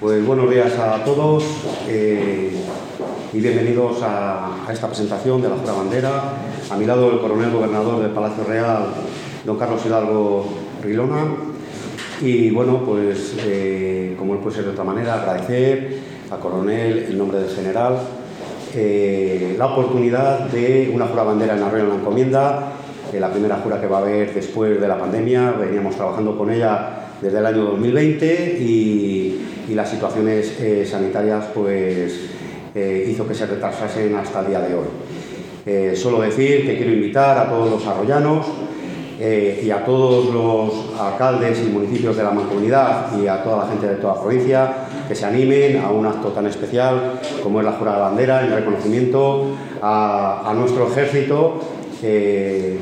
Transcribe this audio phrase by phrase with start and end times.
[0.00, 1.44] Pues buenos días a todos
[1.86, 2.50] eh,
[3.34, 6.22] y bienvenidos a, esta presentación de la Jura Bandera.
[6.70, 8.86] A mi lado el coronel gobernador del Palacio Real,
[9.44, 10.46] don Carlos Hidalgo
[10.82, 11.34] Rilona.
[12.22, 15.98] Y bueno, pues eh, como él puede ser de otra manera, agradecer
[16.30, 17.98] al coronel, en nombre del general,
[18.74, 22.72] eh, la oportunidad de una Jura Bandera en la Encomienda,
[23.12, 25.50] la primera jura que va a haber después de la pandemia.
[25.50, 29.40] Veníamos trabajando con ella desde el año 2020 y,
[29.74, 32.30] las situaciones eh, sanitarias pues,
[32.74, 34.86] eh, hizo que se retrasasen hasta el día de hoy.
[35.66, 38.46] Eh, solo decir que quiero invitar a todos los arroyanos
[39.20, 43.86] y a todos los alcaldes y municipios de la mancomunidad y a toda la gente
[43.86, 44.72] de toda la provincia
[45.06, 48.54] que se animen a un acto tan especial como es la Jura de Bandera en
[48.54, 49.48] reconocimiento
[49.82, 51.60] a, nuestro ejército
[52.00, 52.78] que,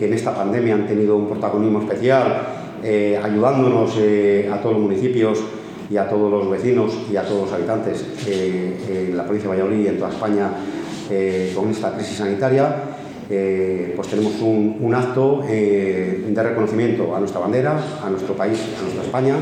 [0.00, 5.38] en esta pandemia han tenido un protagonismo especial eh, ayudándonos eh, a todos los municipios
[5.88, 9.56] y a todos los vecinos y a todos los habitantes eh, en la provincia de
[9.56, 10.50] Valladolid y en toda España
[11.54, 12.74] con esta crisis sanitaria,
[13.28, 19.34] pues tenemos un, acto de reconocimiento a nuestra bandera, a nuestro país, a nuestra España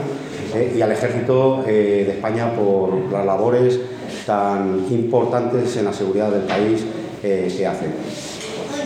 [0.77, 3.79] y al ejército de España por las labores
[4.27, 6.85] tan importantes en la seguridad del país
[7.23, 7.93] que hacen.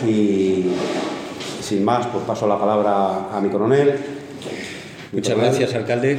[0.07, 0.67] Y
[1.63, 4.14] sin más, pues paso la palabra a mi coronel
[5.15, 6.19] Muchas gracias, alcalde.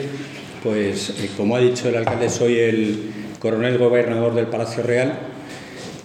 [0.64, 3.00] Pues eh, como ha dicho el alcalde, soy el
[3.40, 5.20] coronel gobernador del Palacio Real.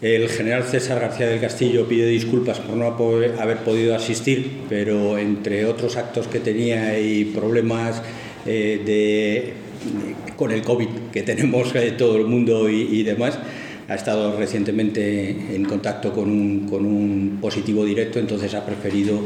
[0.02, 5.66] El general César García del Castillo pide disculpas por no haber podido asistir, pero entre
[5.66, 8.02] otros actos que tenía y problemas
[8.44, 13.38] eh, de, con el COVID que tenemos eh, todo el mundo y, demás,
[13.88, 19.20] ha estado recientemente en contacto con un, positivo directo, entonces ha preferido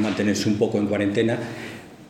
[0.00, 1.38] mantenerse un poco en cuarentena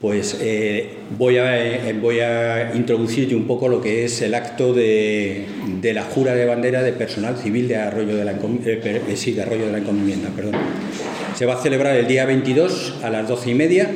[0.00, 4.74] pues eh, voy, a, eh, voy a introducir un poco lo que es el acto
[4.74, 5.46] de,
[5.82, 9.72] la jura de bandera de personal civil de Arroyo de la, eh, de Arroyo de
[9.72, 10.28] la Encomienda.
[10.36, 10.54] Perdón.
[11.34, 13.90] Se va a celebrar el día 22 a las 12 y media.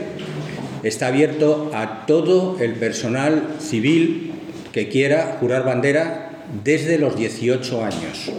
[0.83, 4.33] Está abierto a todo el personal civil
[4.73, 6.31] que quiera jurar bandera
[6.65, 8.33] desde los 18 años.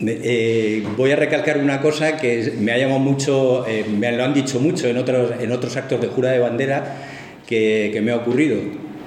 [0.00, 4.60] Voy a recalcar una cosa que me ha llamado mucho, eh, me lo han dicho
[4.60, 6.96] mucho en otros, en otros actos de jura de bandera
[7.46, 8.58] que, me ha ocurrido.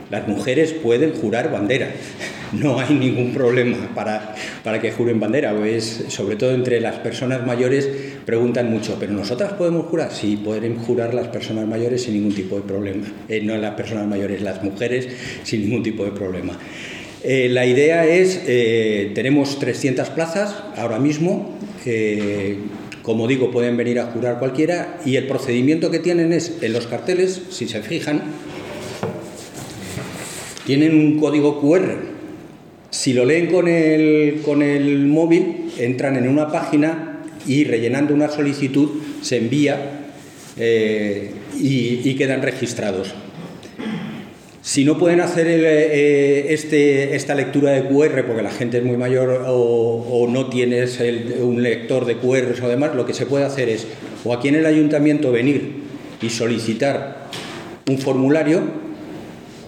[0.09, 1.89] Las mujeres pueden jurar bandera,
[2.51, 5.53] no hay ningún problema para, para que juren bandera.
[5.55, 7.87] Pues, sobre todo entre las personas mayores
[8.25, 10.11] preguntan mucho, ¿pero nosotras podemos jurar?
[10.11, 13.07] Sí, pueden jurar las personas mayores sin ningún tipo de problema.
[13.29, 15.07] Eh, no las personas mayores, las mujeres
[15.43, 16.57] sin ningún tipo de problema.
[17.23, 21.55] Eh, la idea es, eh, tenemos 300 plazas ahora mismo,
[23.03, 26.87] como digo, pueden venir a jurar cualquiera y el procedimiento que tienen es, en los
[26.87, 28.21] carteles, si se fijan,
[30.65, 31.97] tienen un código QR.
[32.89, 38.29] Si lo leen con el, con el móvil, entran en una página y rellenando una
[38.29, 38.89] solicitud
[39.21, 40.11] se envía
[40.57, 43.13] eh, y quedan registrados.
[44.63, 48.95] Si no pueden hacer eh, este, esta lectura de QR porque la gente es muy
[48.95, 50.99] mayor o, no tienes
[51.41, 53.87] un lector de QR o demás, lo que se puede hacer es
[54.23, 55.81] o aquí en el ayuntamiento venir
[56.21, 57.27] y solicitar
[57.89, 58.61] un formulario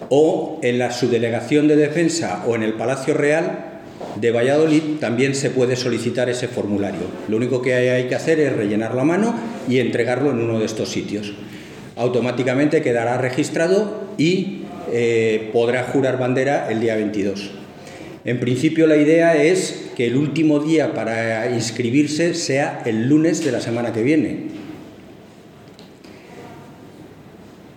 [0.10, 3.82] o en la subdelegación de defensa o en el Palacio Real
[4.22, 7.02] de Valladolid también se puede solicitar ese formulario.
[7.30, 9.34] Lo único que hay que hacer es rellenarlo a mano
[9.68, 11.34] y entregarlo en uno de estos sitios.
[11.96, 17.52] Automáticamente quedará registrado y eh, podrá jurar bandera el día 22.
[18.26, 23.52] En principio la idea es que el último día para inscribirse sea el lunes de
[23.52, 24.38] la semana que viene.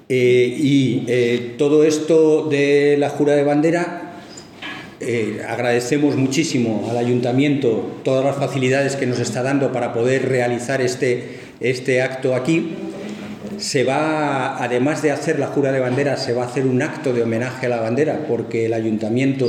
[0.08, 4.02] Eh, y eh, todo esto de la jura de bandera,
[5.46, 11.38] agradecemos muchísimo al ayuntamiento todas las facilidades que nos está dando para poder realizar este,
[11.60, 12.72] este acto aquí
[13.58, 17.12] se va, además de hacer la jura de bandera, se va a hacer un acto
[17.12, 19.48] de homenaje a la bandera, porque el ayuntamiento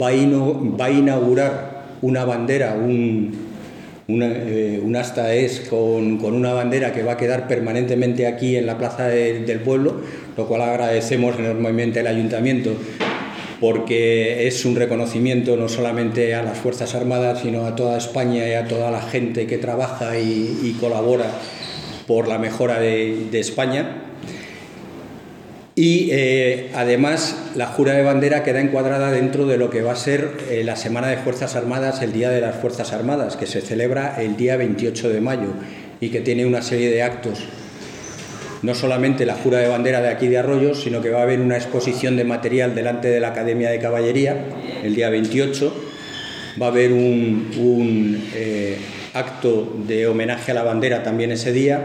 [0.00, 3.32] va a, inaugurar una bandera, un,
[4.08, 9.08] eh, asta es con, una bandera que va a quedar permanentemente aquí en la plaza
[9.08, 10.00] del pueblo,
[10.36, 12.72] lo cual agradecemos enormemente al ayuntamiento
[13.60, 18.52] porque es un reconocimiento no solamente a las Fuerzas Armadas, sino a toda España y
[18.52, 21.30] a toda la gente que trabaja y colabora
[22.06, 24.02] por la mejora de, España.
[25.76, 29.96] Y eh, además la jura de bandera queda encuadrada dentro de lo que va a
[29.96, 33.60] ser eh, la Semana de Fuerzas Armadas, el Día de las Fuerzas Armadas, que se
[33.60, 35.48] celebra el día 28 de mayo
[36.00, 37.40] y que tiene una serie de actos.
[38.62, 41.40] no solamente la jura de bandera de aquí de Arroyo, sino que va a haber
[41.40, 44.44] una exposición de material delante de la Academia de Caballería
[44.82, 45.74] el día 28.
[46.60, 48.78] Va a haber un, eh,
[49.14, 51.80] acto de homenaje a la bandera también ese día.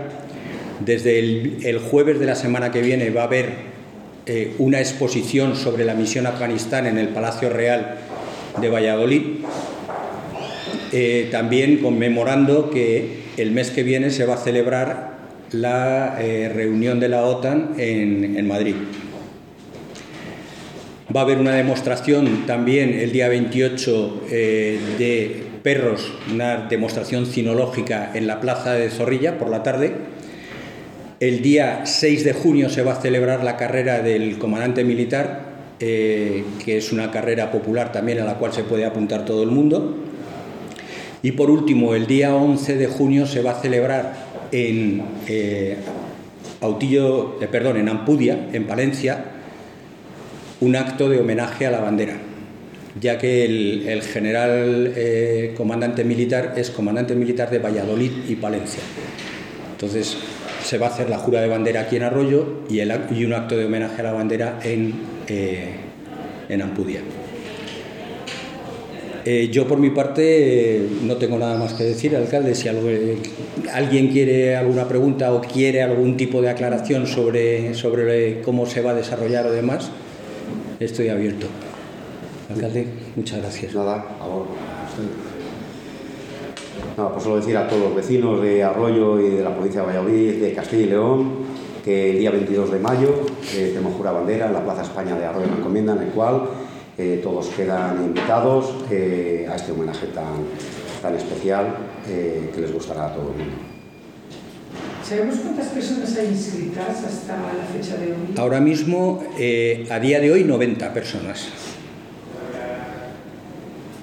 [0.85, 3.49] Desde el, jueves de la semana que viene va a haber
[4.25, 7.97] eh, una exposición sobre la misión Afganistán en el Palacio Real
[8.59, 9.21] de Valladolid.
[10.91, 15.09] Eh, también conmemorando que el mes que viene se va a celebrar
[15.51, 18.75] la eh, reunión de la OTAN en, Madrid.
[21.15, 28.11] Va a haber una demostración también el día 28 eh, de perros, una demostración cinológica
[28.13, 29.93] en la plaza de Zorrilla por la tarde.
[31.19, 36.43] El día 6 de junio se va a celebrar la carrera del comandante militar, eh,
[36.63, 39.97] que es una carrera popular también a la cual se puede apuntar todo el mundo.
[41.21, 44.13] Y por último, el día 11 de junio se va a celebrar
[44.51, 45.75] en eh,
[46.61, 49.25] Autillo, eh, perdón, en Ampudia, en Palencia,
[50.61, 52.17] un acto de homenaje a la bandera,
[52.99, 58.81] ya que el, general eh, comandante militar es comandante militar de Valladolid y Palencia.
[59.71, 60.17] Entonces
[60.63, 63.65] se va a hacer la jura de bandera aquí en Arroyo y, un acto de
[63.65, 64.93] homenaje a la bandera en,
[65.27, 67.01] en Ampudia.
[69.25, 72.55] Eh, yo por mi parte no tengo nada más que decir, alcalde.
[72.55, 72.67] Si
[73.71, 78.91] alguien quiere alguna pregunta o quiere algún tipo de aclaración sobre, sobre cómo se va
[78.91, 79.91] a desarrollar o demás,
[80.79, 81.47] estoy abierto.
[82.49, 83.75] Alcalde, muchas gracias.
[83.75, 84.47] Nada, a favor.
[86.97, 89.87] Nada, pues solo decir a todos los vecinos de Arroyo y de la provincia de
[89.87, 91.31] Valladolid, de Castilla y León,
[91.85, 93.09] que el día 22 de mayo
[93.53, 96.09] eh, tenemos jura bandera en la Plaza España de Arroyo en la Encomienda, en el
[96.09, 96.41] cual
[96.97, 100.43] eh, todos quedan invitados eh, a este homenaje tan,
[101.01, 101.77] tan especial
[102.09, 103.55] eh, que les gustará a todo el mundo.
[105.03, 108.35] ¿Sabemos cuántas personas hay inscritas hasta la fecha de hoy?
[108.37, 109.23] Ahora mismo,
[109.89, 111.47] a día de hoy, 90 personas.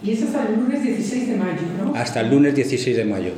[0.02, 1.94] Y es hasta el lunes 16 de mayo, ¿no?
[1.94, 3.32] Hasta el lunes 16 de mayo.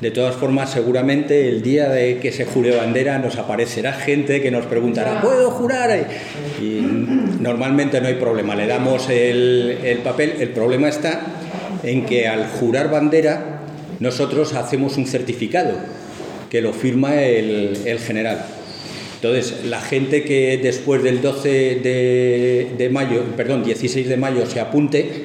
[0.00, 4.50] De todas formas, seguramente el día de que se jure bandera nos aparecerá gente que
[4.50, 6.06] nos preguntará, ¿puedo jurar?
[6.58, 6.80] Y
[7.40, 10.36] normalmente no hay problema, le damos el, papel.
[10.40, 11.20] El problema está
[11.82, 13.60] en que al jurar bandera
[14.00, 15.72] nosotros hacemos un certificado
[16.48, 18.42] que lo firma el, general.
[19.22, 21.48] Entonces, la gente que después del 12
[22.78, 25.24] de, mayo, perdón, 16 de mayo se apunte,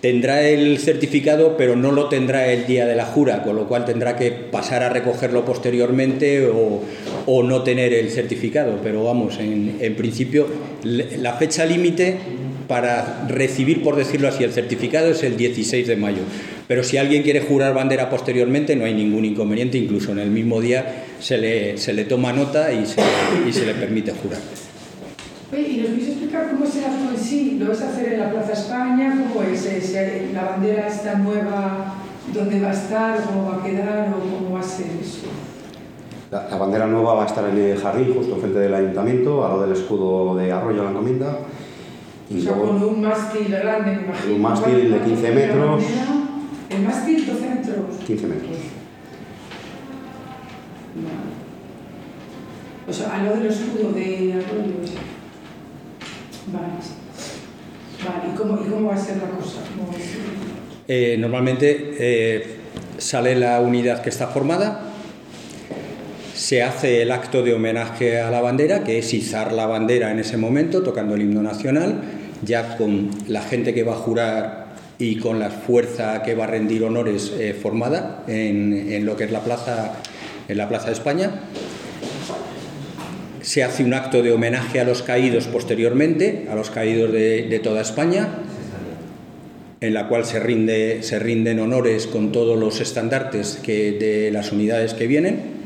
[0.00, 3.84] tendrá el certificado, pero no lo tendrá el día de la jura, con lo cual
[3.84, 8.80] tendrá que pasar a recogerlo posteriormente o, no tener el certificado.
[8.82, 10.48] Pero vamos, en, en principio,
[10.82, 12.16] la fecha límite
[12.70, 16.22] para recibir, por decirlo así, el certificado es el 16 de mayo.
[16.68, 20.60] Pero si alguien quiere jurar bandera posteriormente, no hay ningún inconveniente, incluso en el mismo
[20.60, 23.00] día se le, se le toma nota y se,
[23.44, 24.38] y se le permite jurar.
[25.52, 27.56] ¿y nos podéis explicar cómo es el acto en sí?
[27.58, 29.18] ¿Lo vas a hacer en la Plaza España?
[29.34, 29.92] ¿Cómo es?
[30.32, 31.96] ¿La bandera está nueva?
[32.32, 33.20] ¿Dónde va a estar?
[33.24, 34.14] ¿Cómo va a quedar?
[34.16, 35.26] ¿O cómo va a ser eso?
[36.30, 39.62] La, bandera nueva va a estar en el jardín, justo frente del ayuntamiento, al lado
[39.62, 41.36] del escudo de Arroyo la Encomienda.
[42.30, 44.34] Y o sea, con un mástil grande, me imagino.
[44.36, 45.84] Un mástil de 15 metros.
[46.70, 47.96] ¿El mástil 12 metros?
[48.06, 48.56] 15 metros.
[52.88, 54.74] O sea, al lado del escudo de Arroyo.
[56.52, 57.00] Vale.
[58.32, 59.60] ¿Y cómo, va a ser la cosa?
[60.88, 62.56] Eh, normalmente eh,
[62.98, 64.90] sale la unidad que está formada,
[66.34, 70.18] se hace el acto de homenaje a la bandera, que es izar la bandera en
[70.18, 75.16] ese momento, tocando el himno nacional, ya con la gente que va a jurar y
[75.16, 79.30] con la fuerza que va a rendir honores eh, formada en, en, lo que es
[79.30, 79.94] la plaza,
[80.48, 81.40] en la plaza de España
[83.42, 87.80] se hace un acto de homenaje a los caídos posteriormente, a los caídos de, toda
[87.80, 88.28] España,
[89.80, 94.52] en la cual se, rinde, se, rinden honores con todos los estandartes que, de las
[94.52, 95.59] unidades que vienen.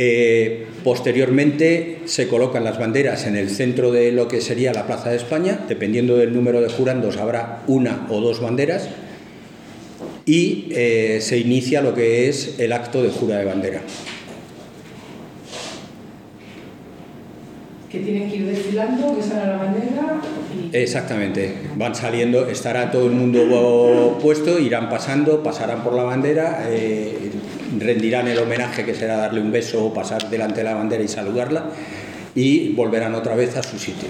[0.00, 5.10] Eh, posteriormente se colocan las banderas en el centro de lo que sería la Plaza
[5.10, 8.88] de España, dependiendo del número de jurandos habrá una o dos banderas,
[10.24, 13.82] y eh, se inicia lo que es el acto de jura de bandera.
[17.90, 20.20] Que tienen que ir desfilando, que sale la bandera.
[20.72, 27.30] Exactamente, van saliendo, estará todo el mundo puesto, irán pasando, pasarán por la bandera, eh,
[27.78, 31.08] rendirán el homenaje que será darle un beso o pasar delante de la bandera y
[31.08, 31.70] saludarla
[32.34, 34.08] y volverán otra vez a su sitio.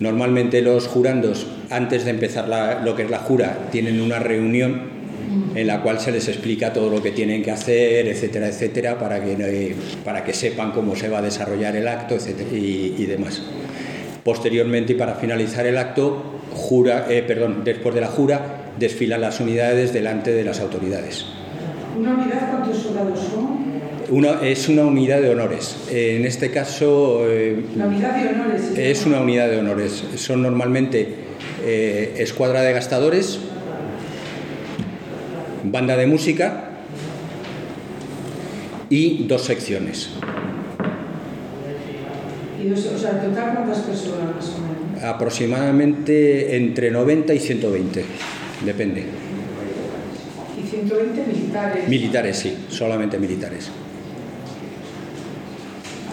[0.00, 2.48] Normalmente los jurandos, antes de empezar
[2.84, 4.97] lo que es la jura, tienen una reunión
[5.54, 9.22] en la cual se les explica todo lo que tienen que hacer, etcétera, etcétera, para
[9.22, 9.74] que, eh,
[10.04, 13.42] para que sepan cómo se va a desarrollar el acto etcétera, y, demás.
[14.24, 19.40] Posteriormente, y para finalizar el acto, jura, eh, perdón, después de la jura, desfilan las
[19.40, 21.26] unidades delante de las autoridades.
[21.98, 23.68] ¿Una unidad cuántos soldados son?
[24.10, 25.76] Una, es una unidad de honores.
[25.90, 27.26] En este caso...
[27.28, 28.62] Eh, la unidad de honores.
[28.76, 30.02] Es una unidad de honores.
[30.16, 31.08] Son normalmente
[31.64, 33.38] eh, escuadra de gastadores,
[35.64, 36.70] banda de música
[38.90, 40.10] y dos secciones.
[42.62, 45.04] ¿Y dos, o sea, total cuántas personas más o menos?
[45.04, 48.04] Aproximadamente entre 90 y 120,
[48.64, 49.04] depende.
[50.60, 51.88] ¿Y 120 militares?
[51.88, 53.70] Militares, sí, solamente militares.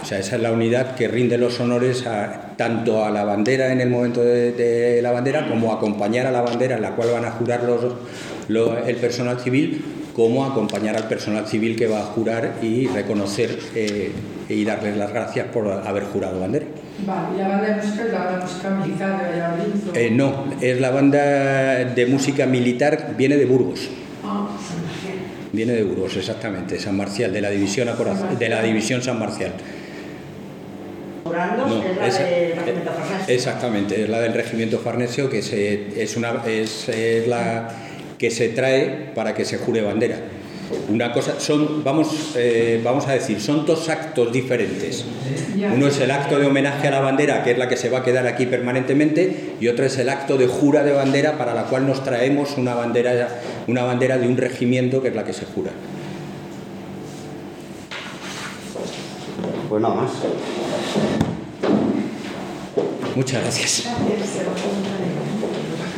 [0.05, 3.71] O sea, esa es la unidad que rinde los honores a, tanto a la bandera
[3.71, 7.09] en el momento de, la bandera como a acompañar a la bandera en la cual
[7.11, 7.83] van a jurar los,
[8.49, 9.83] el personal civil
[10.15, 14.11] como acompañar al personal civil que va a jurar y reconocer eh,
[14.47, 16.65] y darles las gracias por haber jurado bandera.
[17.05, 19.73] Vale, ¿y la banda de música es la banda de música militar de Valladolid?
[19.93, 23.89] Eh, no, es la banda de música militar, viene de Burgos.
[24.23, 25.13] Ah, San Marcial.
[25.51, 27.89] Viene de Burgos, exactamente, San Marcial, de la división,
[28.39, 29.51] de la división San Marcial
[31.35, 33.35] es la del regimiento farnesio.
[33.35, 36.89] Exactamente, es la del regimiento farnesio que se, es, una, es,
[37.27, 37.69] la
[38.17, 40.17] que se trae para que se jure bandera.
[40.89, 45.05] Una cosa, son, vamos, eh, vamos a decir, son dos actos diferentes.
[45.73, 47.99] Uno es el acto de homenaje a la bandera, que es la que se va
[47.99, 51.65] a quedar aquí permanentemente, y otro es el acto de jura de bandera, para la
[51.65, 55.45] cual nos traemos una bandera, una bandera de un regimiento, que es la que se
[55.45, 55.71] jura.
[59.69, 60.11] Pues nada más.
[63.15, 63.83] Muchas gracias.
[63.85, 65.04] gracias.